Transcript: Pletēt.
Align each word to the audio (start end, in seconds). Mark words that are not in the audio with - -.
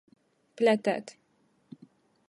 Pletēt. 0.61 1.15